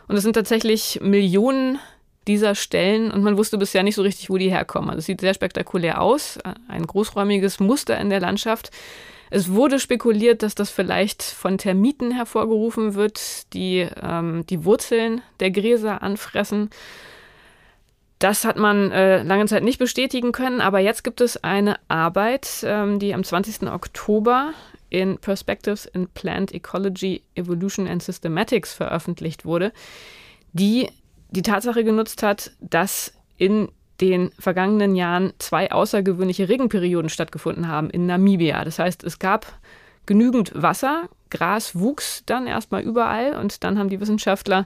[0.07, 1.79] Und es sind tatsächlich Millionen
[2.27, 4.89] dieser Stellen und man wusste bisher nicht so richtig, wo die herkommen.
[4.89, 6.37] Also es sieht sehr spektakulär aus,
[6.67, 8.71] ein großräumiges Muster in der Landschaft.
[9.29, 15.51] Es wurde spekuliert, dass das vielleicht von Termiten hervorgerufen wird, die ähm, die Wurzeln der
[15.51, 16.69] Gräser anfressen.
[18.19, 22.63] Das hat man äh, lange Zeit nicht bestätigen können, aber jetzt gibt es eine Arbeit,
[22.63, 23.69] ähm, die am 20.
[23.69, 24.53] Oktober
[24.89, 29.71] in Perspectives in Plant Ecology, Evolution and Systematics veröffentlicht wurde,
[30.53, 30.89] die
[31.29, 33.69] die Tatsache genutzt hat, dass in
[34.01, 38.63] den vergangenen Jahren zwei außergewöhnliche Regenperioden stattgefunden haben in Namibia.
[38.63, 39.59] Das heißt, es gab
[40.05, 44.65] genügend Wasser, Gras wuchs dann erstmal überall und dann haben die Wissenschaftler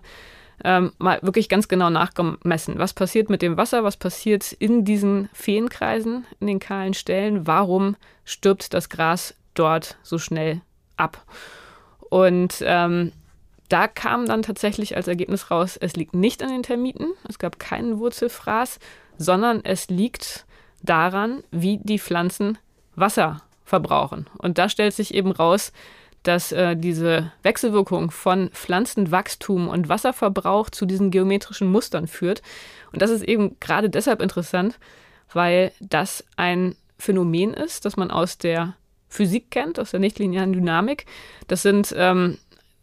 [0.63, 5.29] ähm, mal wirklich ganz genau nachgemessen, was passiert mit dem Wasser, was passiert in diesen
[5.33, 7.95] Feenkreisen, in den kahlen Stellen, warum
[8.25, 10.61] stirbt das Gras dort so schnell
[10.97, 11.25] ab.
[12.09, 13.11] Und ähm,
[13.71, 17.57] da kam dann tatsächlich als Ergebnis raus, es liegt nicht an den Termiten, es gab
[17.57, 18.79] keinen Wurzelfraß,
[19.17, 20.45] sondern es liegt
[20.81, 22.57] daran, wie die Pflanzen
[22.95, 24.27] Wasser verbrauchen.
[24.37, 25.71] Und da stellt sich eben raus,
[26.23, 32.41] dass äh, diese Wechselwirkung von Pflanzenwachstum und Wasserverbrauch zu diesen geometrischen Mustern führt.
[32.91, 34.77] Und das ist eben gerade deshalb interessant,
[35.33, 38.75] weil das ein Phänomen ist, das man aus der
[39.07, 41.05] Physik kennt, aus der nichtlinearen Dynamik.
[41.47, 42.37] Das sind ähm,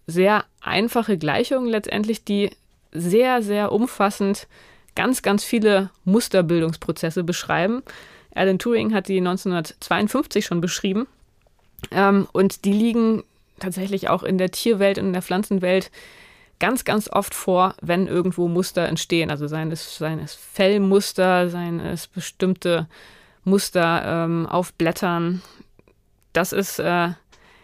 [0.08, 2.50] sehr einfache Gleichungen letztendlich, die
[2.90, 4.48] sehr, sehr umfassend
[4.96, 7.82] ganz, ganz viele Musterbildungsprozesse beschreiben.
[8.34, 11.06] Alan Turing hat die 1952 schon beschrieben.
[11.90, 13.22] Ähm, und die liegen
[13.60, 15.90] tatsächlich auch in der Tierwelt und in der Pflanzenwelt
[16.58, 19.30] ganz, ganz oft vor, wenn irgendwo Muster entstehen.
[19.30, 22.86] Also seien es, seien es Fellmuster, seien es bestimmte
[23.44, 25.42] Muster ähm, auf Blättern.
[26.32, 27.10] Das ist äh,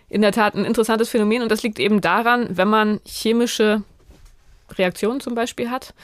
[0.09, 3.83] in der Tat ein interessantes Phänomen und das liegt eben daran, wenn man chemische
[4.73, 5.95] Reaktionen zum Beispiel hat,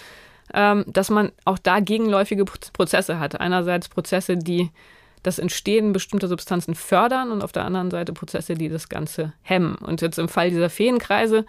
[0.54, 3.40] ähm, dass man auch da gegenläufige Prozesse hat.
[3.40, 4.70] Einerseits Prozesse, die
[5.22, 9.74] das Entstehen bestimmter Substanzen fördern und auf der anderen Seite Prozesse, die das Ganze hemmen.
[9.76, 11.44] Und jetzt im Fall dieser Feenkreise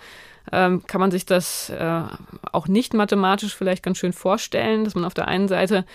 [0.51, 2.01] ähm, kann man sich das äh,
[2.51, 5.85] auch nicht mathematisch vielleicht ganz schön vorstellen, dass man auf der einen Seite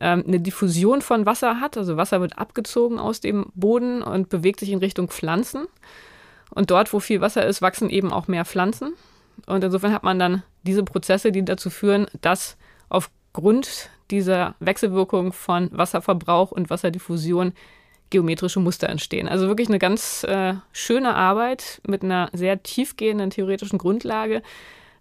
[0.00, 4.60] ähm, eine Diffusion von Wasser hat, also Wasser wird abgezogen aus dem Boden und bewegt
[4.60, 5.66] sich in Richtung Pflanzen.
[6.50, 8.94] Und dort, wo viel Wasser ist, wachsen eben auch mehr Pflanzen.
[9.46, 12.56] Und insofern hat man dann diese Prozesse, die dazu führen, dass
[12.88, 17.52] aufgrund dieser Wechselwirkung von Wasserverbrauch und Wasserdiffusion
[18.10, 19.28] geometrische Muster entstehen.
[19.28, 24.42] Also wirklich eine ganz äh, schöne Arbeit mit einer sehr tiefgehenden theoretischen Grundlage,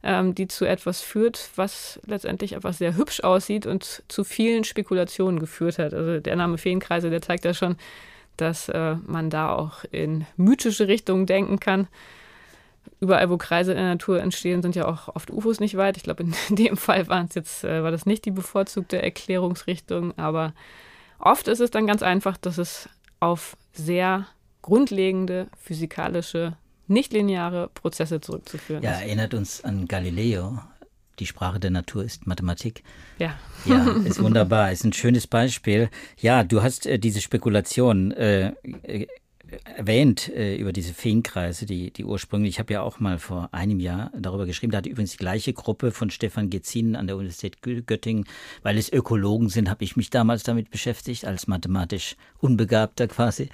[0.06, 5.40] ähm, die zu etwas führt, was letztendlich etwas sehr hübsch aussieht und zu vielen Spekulationen
[5.40, 5.94] geführt hat.
[5.94, 7.76] Also der Name Feenkreise, der zeigt ja schon,
[8.38, 11.88] dass äh, man da auch in mythische Richtungen denken kann
[13.00, 15.98] überall, wo Kreise in der Natur entstehen, sind ja auch oft UFOs nicht weit.
[15.98, 20.18] Ich glaube, in dem Fall waren es jetzt, äh, war das nicht die bevorzugte Erklärungsrichtung,
[20.18, 20.54] aber
[21.20, 22.90] oft ist es dann ganz einfach, dass es
[23.20, 24.28] auf sehr
[24.62, 29.00] grundlegende physikalische, nichtlineare Prozesse zurückzuführen ja, ist.
[29.00, 30.60] Ja, erinnert uns an Galileo.
[31.20, 32.84] Die Sprache der Natur ist Mathematik.
[33.20, 33.38] Ja.
[33.66, 35.90] Ja, ist wunderbar, ist ein schönes Beispiel.
[36.18, 39.08] Ja, du hast äh, diese Spekulation äh, äh
[39.64, 43.80] erwähnt äh, über diese Feenkreise, die, die ursprünglich, ich habe ja auch mal vor einem
[43.80, 47.62] Jahr darüber geschrieben, da hat übrigens die gleiche Gruppe von Stefan Gezin an der Universität
[47.62, 48.26] Göttingen,
[48.64, 53.50] weil es Ökologen sind, habe ich mich damals damit beschäftigt, als mathematisch Unbegabter quasi,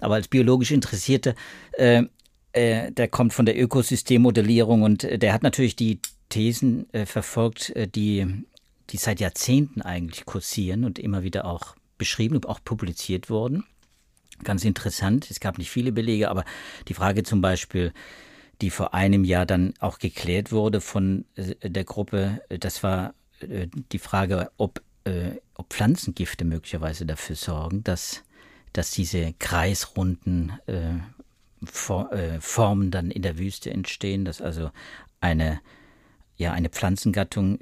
[0.00, 1.34] aber als biologisch Interessierter.
[1.72, 2.04] Äh,
[2.52, 7.70] äh, der kommt von der Ökosystemmodellierung und äh, der hat natürlich die Thesen äh, verfolgt,
[7.70, 8.44] äh, die,
[8.90, 13.64] die seit Jahrzehnten eigentlich kursieren und immer wieder auch beschrieben und auch publiziert wurden
[14.42, 15.30] ganz interessant.
[15.30, 16.46] Es gab nicht viele Belege, aber
[16.88, 17.92] die Frage zum Beispiel,
[18.62, 24.50] die vor einem Jahr dann auch geklärt wurde von der Gruppe, das war die Frage,
[24.56, 24.80] ob,
[25.54, 28.22] ob Pflanzengifte möglicherweise dafür sorgen, dass,
[28.72, 30.52] dass diese kreisrunden
[31.64, 34.70] Formen dann in der Wüste entstehen, dass also
[35.20, 35.60] eine,
[36.36, 37.58] ja, eine Pflanzengattung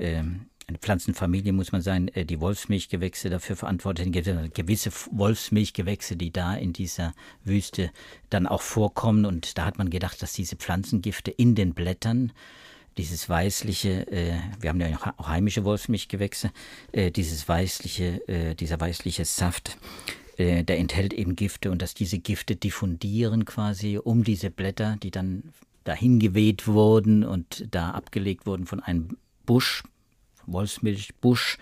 [0.68, 4.54] eine Pflanzenfamilie, muss man sagen, äh, die Wolfsmilchgewächse dafür verantwortet sind.
[4.54, 7.90] Gewisse Wolfsmilchgewächse, die da in dieser Wüste
[8.28, 9.24] dann auch vorkommen.
[9.24, 12.32] Und da hat man gedacht, dass diese Pflanzengifte in den Blättern
[12.98, 16.50] dieses weißliche, äh, wir haben ja auch heimische Wolfsmilchgewächse,
[16.92, 19.78] äh, dieses weißliche, äh, dieser weißliche Saft,
[20.38, 25.10] äh, der enthält eben Gifte und dass diese Gifte diffundieren quasi um diese Blätter, die
[25.10, 25.52] dann
[25.84, 29.82] dahin geweht wurden und da abgelegt wurden von einem Busch,
[30.46, 31.58] Wolfsmilchbusch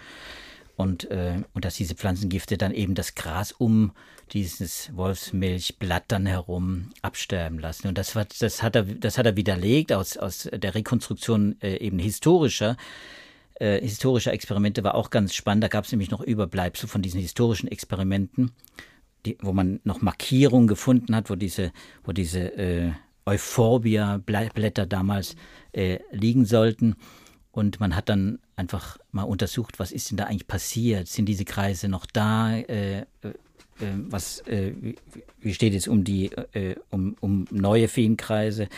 [0.76, 3.92] und, äh, und dass diese Pflanzengifte dann eben das Gras um
[4.32, 7.88] dieses Wolfsmilchblatt dann herum absterben lassen.
[7.88, 11.76] Und das, war, das, hat, er, das hat er widerlegt aus, aus der Rekonstruktion äh,
[11.76, 12.76] eben historischer.
[13.58, 15.64] Äh, historischer Experimente war auch ganz spannend.
[15.64, 18.52] Da gab es nämlich noch Überbleibsel von diesen historischen Experimenten,
[19.24, 21.72] die, wo man noch Markierungen gefunden hat, wo diese,
[22.04, 22.92] wo diese äh,
[23.24, 25.36] Euphorbia-Blätter damals
[25.72, 26.96] äh, liegen sollten.
[27.50, 31.08] Und man hat dann einfach mal untersucht, was ist denn da eigentlich passiert?
[31.08, 32.54] Sind diese Kreise noch da?
[32.54, 33.04] Äh, äh,
[34.08, 34.72] was, äh,
[35.40, 38.68] wie, steht es um die, äh, um, um neue Feenkreise?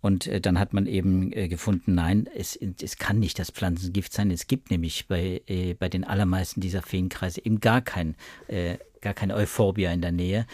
[0.00, 4.12] Und äh, dann hat man eben äh, gefunden, nein, es, es kann nicht das Pflanzengift
[4.12, 4.30] sein.
[4.30, 5.42] Es gibt nämlich bei,
[5.78, 8.14] bei den allermeisten dieser Feenkreise eben gar kein,
[9.00, 10.46] gar keine Euphorbia in der Nähe.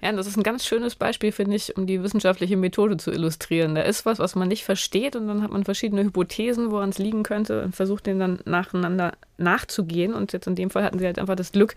[0.00, 3.74] Ja, das ist ein ganz schönes Beispiel, finde ich, um die wissenschaftliche Methode zu illustrieren.
[3.74, 6.98] Da ist was, was man nicht versteht und dann hat man verschiedene Hypothesen, woran es
[6.98, 10.14] liegen könnte und versucht, denen dann nacheinander nachzugehen.
[10.14, 11.74] Und jetzt in dem Fall hatten sie halt einfach das Glück,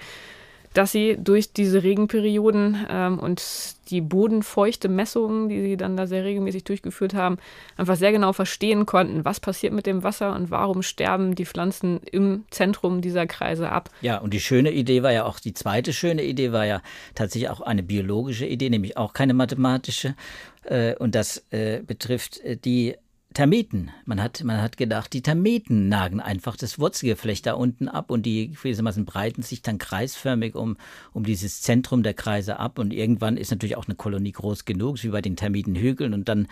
[0.74, 3.42] dass sie durch diese Regenperioden ähm, und
[3.90, 7.38] die bodenfeuchte Messungen, die sie dann da sehr regelmäßig durchgeführt haben,
[7.76, 12.00] einfach sehr genau verstehen konnten, was passiert mit dem Wasser und warum sterben die Pflanzen
[12.10, 13.90] im Zentrum dieser Kreise ab.
[14.02, 16.82] Ja, und die schöne Idee war ja auch, die zweite schöne Idee war ja
[17.16, 20.16] tatsächlich auch eine biologische Idee, nämlich auch keine mathematische.
[20.64, 22.96] Äh, und das äh, betrifft äh, die
[23.34, 23.92] Termiten.
[24.06, 28.26] Man hat, man hat gedacht, die Termiten nagen einfach das Wurzelgeflecht da unten ab und
[28.26, 30.78] die gewissermaßen breiten sich dann kreisförmig um,
[31.14, 35.02] um dieses Zentrum der Kreise ab und irgendwann ist natürlich auch eine Kolonie groß genug,
[35.04, 36.48] wie bei den Termitenhügeln und dann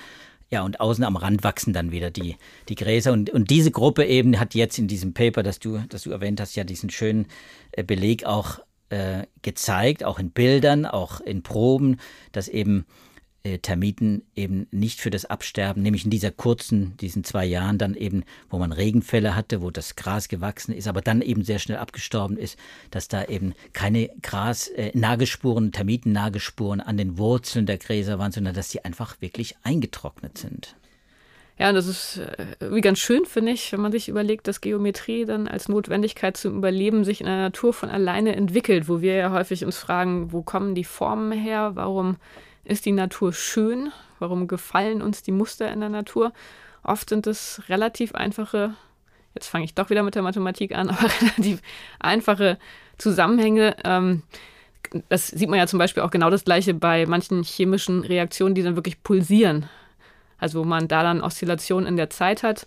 [0.51, 2.35] ja, und außen am Rand wachsen dann wieder die,
[2.69, 3.13] die Gräser.
[3.13, 6.41] Und, und diese Gruppe eben hat jetzt in diesem Paper, das du, das du erwähnt
[6.41, 7.27] hast, ja diesen schönen
[7.71, 11.97] äh, Beleg auch äh, gezeigt, auch in Bildern, auch in Proben,
[12.31, 12.85] dass eben
[13.43, 18.23] Termiten eben nicht für das Absterben, nämlich in dieser kurzen, diesen zwei Jahren dann eben,
[18.49, 22.37] wo man Regenfälle hatte, wo das Gras gewachsen ist, aber dann eben sehr schnell abgestorben
[22.37, 22.57] ist,
[22.91, 28.69] dass da eben keine Gras-Nagespuren, äh, Termiten-Nagespuren an den Wurzeln der Gräser waren, sondern dass
[28.69, 30.75] die einfach wirklich eingetrocknet sind.
[31.57, 34.61] Ja, und das ist äh, irgendwie ganz schön, finde ich, wenn man sich überlegt, dass
[34.61, 39.15] Geometrie dann als Notwendigkeit zum Überleben sich in der Natur von alleine entwickelt, wo wir
[39.15, 42.15] ja häufig uns fragen, wo kommen die Formen her, warum
[42.69, 43.91] ist die Natur schön?
[44.19, 46.33] Warum gefallen uns die Muster in der Natur?
[46.83, 48.73] Oft sind es relativ einfache,
[49.35, 51.61] jetzt fange ich doch wieder mit der Mathematik an, aber relativ
[51.99, 52.57] einfache
[52.97, 53.75] Zusammenhänge.
[53.83, 54.23] Ähm,
[55.09, 58.63] das sieht man ja zum Beispiel auch genau das gleiche bei manchen chemischen Reaktionen, die
[58.63, 59.69] dann wirklich pulsieren.
[60.37, 62.65] Also wo man da dann Oszillationen in der Zeit hat.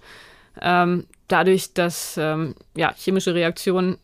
[0.61, 3.99] Ähm, dadurch, dass ähm, ja, chemische Reaktionen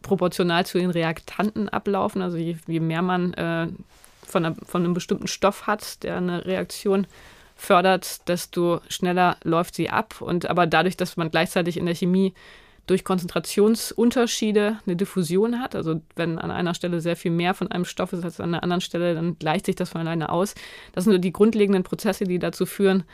[0.00, 3.68] proportional zu den Reaktanten ablaufen, also je, je mehr man äh,
[4.30, 7.06] von, einer, von einem bestimmten Stoff hat, der eine Reaktion
[7.56, 10.20] fördert, desto schneller läuft sie ab.
[10.20, 12.34] Und aber dadurch, dass man gleichzeitig in der Chemie
[12.86, 17.84] durch Konzentrationsunterschiede eine Diffusion hat, also wenn an einer Stelle sehr viel mehr von einem
[17.84, 20.54] Stoff ist als an einer anderen Stelle, dann gleicht sich das von alleine aus.
[20.92, 23.04] Das sind nur die grundlegenden Prozesse, die dazu führen,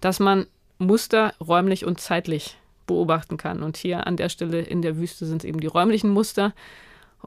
[0.00, 0.46] dass man
[0.78, 3.62] Muster räumlich und zeitlich beobachten kann.
[3.62, 6.54] Und hier an der Stelle in der Wüste sind es eben die räumlichen Muster.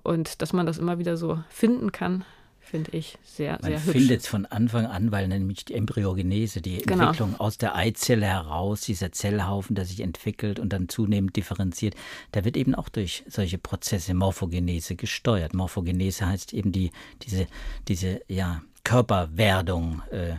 [0.02, 2.24] Und dass man das immer wieder so finden kann,
[2.70, 3.86] finde ich sehr, Man sehr hübsch.
[3.86, 7.06] Man findet es von Anfang an, weil nämlich die Embryogenese, die genau.
[7.06, 11.96] Entwicklung aus der Eizelle heraus, dieser Zellhaufen, der sich entwickelt und dann zunehmend differenziert,
[12.34, 15.54] der wird eben auch durch solche Prozesse Morphogenese gesteuert.
[15.54, 16.92] Morphogenese heißt eben die,
[17.24, 17.48] diese,
[17.88, 20.36] diese ja, Körperwerdung äh,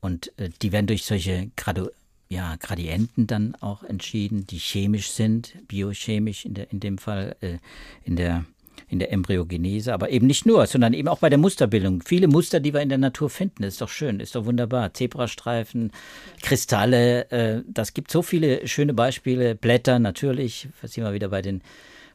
[0.00, 1.88] und äh, die werden durch solche Gradu
[2.28, 7.58] ja, Gradienten dann auch entschieden, die chemisch sind, biochemisch in, der, in dem Fall, äh,
[8.04, 8.46] in der
[8.92, 12.02] in der Embryogenese, aber eben nicht nur, sondern eben auch bei der Musterbildung.
[12.04, 14.92] Viele Muster, die wir in der Natur finden, ist doch schön, ist doch wunderbar.
[14.92, 15.92] Zebrastreifen,
[16.42, 19.54] Kristalle, äh, das gibt so viele schöne Beispiele.
[19.54, 21.62] Blätter natürlich, was sind wir wieder bei den,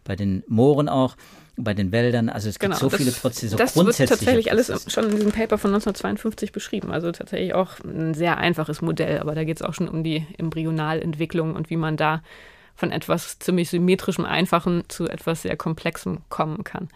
[0.03, 1.17] bei den Mooren auch
[1.55, 2.29] bei den Wäldern.
[2.29, 3.55] Also es gibt genau, so das, viele Prozesse.
[3.55, 6.91] Das wird tatsächlich alles schon in diesem Paper von 1952 beschrieben.
[6.91, 10.27] Also tatsächlich auch ein sehr einfaches Modell, aber da geht es auch schon um die
[10.37, 12.21] Embryonalentwicklung und wie man da
[12.77, 16.87] von etwas ziemlich symmetrischem, einfachen zu etwas sehr komplexem kommen kann.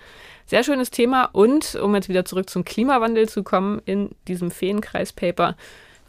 [0.45, 5.55] Sehr schönes Thema und um jetzt wieder zurück zum Klimawandel zu kommen, in diesem Feenkreis-Paper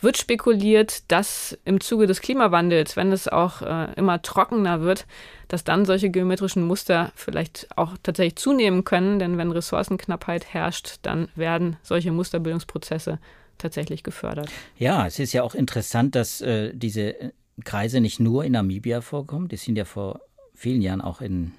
[0.03, 5.07] wird spekuliert, dass im Zuge des Klimawandels, wenn es auch äh, immer trockener wird,
[5.49, 11.29] dass dann solche geometrischen Muster vielleicht auch tatsächlich zunehmen können, denn wenn Ressourcenknappheit herrscht, dann
[11.37, 13.21] werden solche Musterbildungsprozesse
[13.59, 14.51] tatsächlich gefördert.
[14.77, 17.33] Ja, es ist ja auch interessant, dass äh, diese
[17.65, 20.21] Kreise nicht nur in Namibia vorkommen, die sind ja vor
[20.55, 21.53] vielen Jahren auch in,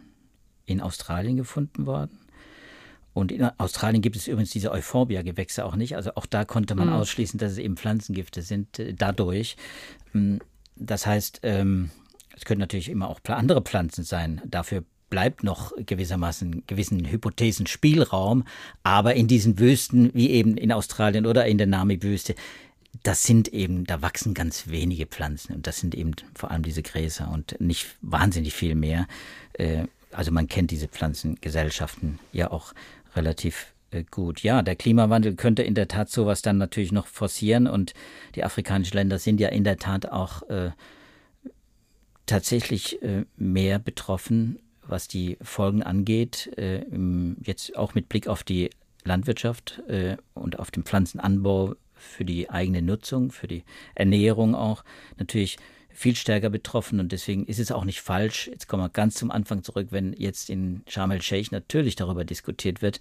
[0.66, 2.20] in Australien gefunden worden.
[3.14, 5.96] Und in Australien gibt es übrigens diese Euphorbia-Gewächse auch nicht.
[5.96, 6.94] Also auch da konnte man mhm.
[6.94, 9.56] ausschließen, dass es eben Pflanzengifte sind äh, dadurch.
[10.16, 10.40] Ähm,
[10.76, 11.92] das heißt, ähm,
[12.36, 14.42] es können natürlich immer auch andere Pflanzen sein.
[14.46, 18.46] Dafür bleibt noch gewissermaßen gewissen Hypothesenspielraum,
[18.82, 22.34] aber in diesen Wüsten, wie eben in Australien oder in der Namib-Wüste,
[23.02, 26.84] das sind eben, da wachsen ganz wenige Pflanzen und das sind eben vor allem diese
[26.84, 29.08] Gräser und nicht wahnsinnig viel mehr.
[29.54, 32.74] Äh, also man kennt diese Pflanzengesellschaften ja auch
[33.16, 34.44] relativ äh, gut.
[34.44, 37.94] Ja, der Klimawandel könnte in der Tat sowas dann natürlich noch forcieren und
[38.36, 40.72] die afrikanischen Länder sind ja in der Tat auch äh,
[42.26, 43.00] tatsächlich
[43.36, 46.50] mehr betroffen, was die Folgen angeht.
[47.44, 48.70] Jetzt auch mit Blick auf die
[49.04, 49.84] Landwirtschaft
[50.34, 53.64] und auf den Pflanzenanbau für die eigene Nutzung, für die
[53.96, 54.84] Ernährung auch
[55.18, 55.58] natürlich
[55.90, 57.00] viel stärker betroffen.
[57.00, 60.14] Und deswegen ist es auch nicht falsch, jetzt kommen wir ganz zum Anfang zurück, wenn
[60.14, 63.00] jetzt in Sharm el-Sheikh natürlich darüber diskutiert wird,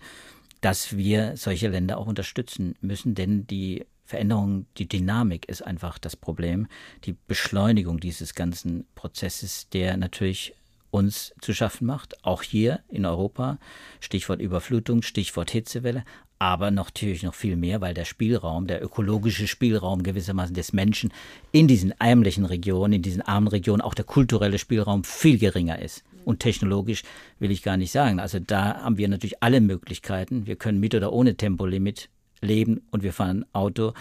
[0.61, 6.17] dass wir solche Länder auch unterstützen müssen, denn die Veränderung, die Dynamik ist einfach das
[6.17, 6.69] Problem,
[7.05, 10.55] die Beschleunigung dieses ganzen Prozesses, der natürlich
[10.91, 13.59] uns zu schaffen macht, auch hier in Europa,
[14.01, 16.05] Stichwort Überflutung, Stichwort Hitzewelle,
[16.43, 21.13] aber natürlich noch viel mehr, weil der Spielraum, der ökologische Spielraum gewissermaßen des Menschen
[21.53, 26.03] in diesen ärmlichen Regionen, in diesen armen Regionen, auch der kulturelle Spielraum viel geringer ist.
[26.25, 27.05] Und technologisch
[27.39, 28.19] will ich gar nicht sagen.
[28.19, 30.45] Also da haben wir natürlich alle Möglichkeiten.
[30.45, 32.09] Wir können mit oder ohne Tempolimit
[32.41, 33.93] leben und wir fahren Auto.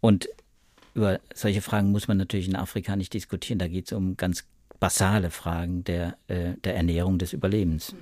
[0.00, 0.28] Und
[0.94, 3.58] über solche Fragen muss man natürlich in Afrika nicht diskutieren.
[3.58, 4.44] Da geht es um ganz
[4.78, 7.96] basale Fragen der, äh, der Ernährung, des Überlebens.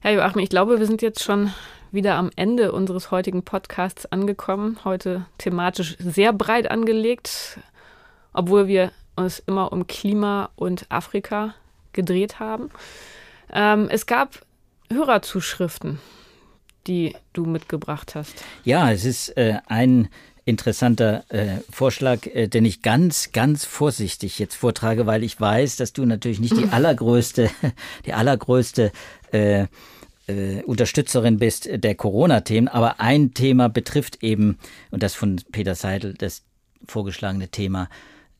[0.00, 1.52] Herr Joachim, ich glaube, wir sind jetzt schon
[1.92, 4.78] wieder am Ende unseres heutigen Podcasts angekommen.
[4.84, 7.60] Heute thematisch sehr breit angelegt,
[8.32, 11.54] obwohl wir uns immer um Klima und Afrika
[11.92, 12.70] gedreht haben.
[13.52, 14.40] Ähm, es gab
[14.90, 16.00] Hörerzuschriften,
[16.86, 18.42] die du mitgebracht hast.
[18.64, 20.08] Ja, es ist äh, ein
[20.44, 25.92] interessanter äh, Vorschlag, äh, den ich ganz, ganz vorsichtig jetzt vortrage, weil ich weiß, dass
[25.92, 27.50] du natürlich nicht die allergrößte,
[28.06, 28.92] die allergrößte
[29.30, 29.66] äh,
[30.26, 34.58] äh, Unterstützerin bist der Corona-Themen, aber ein Thema betrifft eben,
[34.90, 36.42] und das von Peter Seidel, das
[36.86, 37.88] vorgeschlagene Thema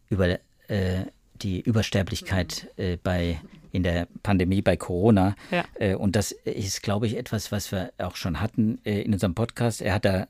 [0.09, 1.05] über äh,
[1.42, 3.40] die Übersterblichkeit äh, bei
[3.73, 5.35] in der Pandemie bei Corona.
[5.51, 5.64] Ja.
[5.75, 9.35] Äh, und das ist, glaube ich, etwas, was wir auch schon hatten äh, in unserem
[9.35, 9.81] Podcast.
[9.81, 10.29] Er hat da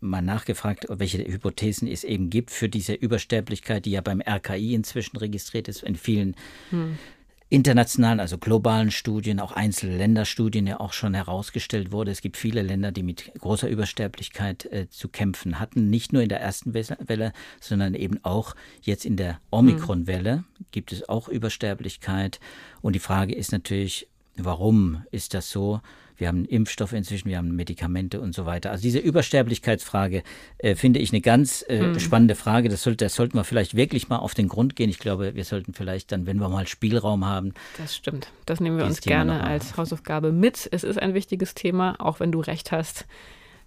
[0.00, 5.16] mal nachgefragt, welche Hypothesen es eben gibt für diese Übersterblichkeit, die ja beim RKI inzwischen
[5.16, 6.36] registriert ist, in vielen
[6.70, 6.98] hm
[7.48, 12.10] internationalen, also globalen Studien, auch einzelne Länderstudien ja auch schon herausgestellt wurde.
[12.10, 15.90] Es gibt viele Länder, die mit großer Übersterblichkeit äh, zu kämpfen hatten.
[15.90, 21.08] Nicht nur in der ersten Welle, sondern eben auch jetzt in der Omikron-Welle gibt es
[21.08, 22.40] auch Übersterblichkeit.
[22.80, 25.80] Und die Frage ist natürlich, warum ist das so?
[26.16, 28.70] Wir haben Impfstoffe inzwischen, wir haben Medikamente und so weiter.
[28.70, 30.22] Also diese Übersterblichkeitsfrage
[30.58, 32.00] äh, finde ich eine ganz äh, mhm.
[32.00, 32.68] spannende Frage.
[32.68, 34.90] Das, sollte, das sollten wir vielleicht wirklich mal auf den Grund gehen.
[34.90, 37.54] Ich glaube, wir sollten vielleicht dann, wenn wir mal Spielraum haben.
[37.78, 38.28] Das stimmt.
[38.46, 40.68] Das nehmen wir uns gerne als Hausaufgabe mit.
[40.70, 43.06] Es ist ein wichtiges Thema, auch wenn du recht hast,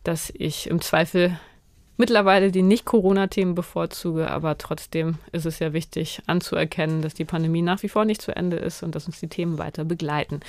[0.04, 1.38] dass ich im Zweifel
[1.98, 7.84] mittlerweile die Nicht-Corona-Themen bevorzuge, aber trotzdem ist es ja wichtig anzuerkennen, dass die Pandemie nach
[7.84, 10.40] wie vor nicht zu Ende ist und dass uns die Themen weiter begleiten.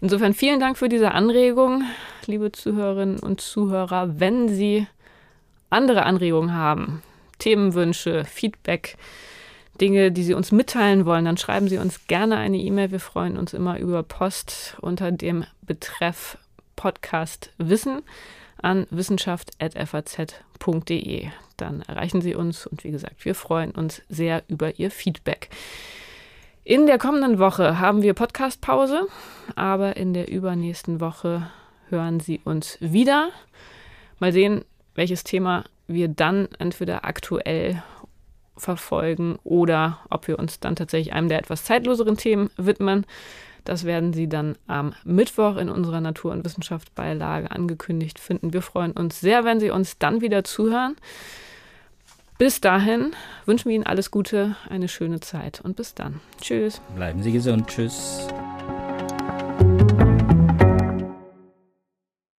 [0.00, 1.84] Insofern vielen Dank für diese Anregung,
[2.26, 4.18] liebe Zuhörerinnen und Zuhörer.
[4.18, 4.86] Wenn Sie
[5.70, 7.02] andere Anregungen haben,
[7.38, 8.96] Themenwünsche, Feedback,
[9.80, 12.92] Dinge, die Sie uns mitteilen wollen, dann schreiben Sie uns gerne eine E-Mail.
[12.92, 16.38] Wir freuen uns immer über Post unter dem Betreff
[16.76, 18.02] Podcast Wissen
[18.64, 21.28] an wissenschaft.faz.de.
[21.56, 25.50] Dann erreichen Sie uns und wie gesagt, wir freuen uns sehr über Ihr Feedback.
[26.64, 29.06] In der kommenden Woche haben wir Podcastpause,
[29.54, 31.48] aber in der übernächsten Woche
[31.90, 33.28] hören Sie uns wieder.
[34.18, 37.82] Mal sehen, welches Thema wir dann entweder aktuell
[38.56, 43.04] verfolgen oder ob wir uns dann tatsächlich einem der etwas zeitloseren Themen widmen.
[43.64, 48.52] Das werden Sie dann am Mittwoch in unserer Natur- und Wissenschaftsbeilage angekündigt finden.
[48.52, 50.96] Wir freuen uns sehr, wenn Sie uns dann wieder zuhören.
[52.36, 53.12] Bis dahin
[53.46, 56.20] wünschen wir Ihnen alles Gute, eine schöne Zeit und bis dann.
[56.40, 56.80] Tschüss.
[56.96, 57.68] Bleiben Sie gesund.
[57.68, 58.28] Tschüss.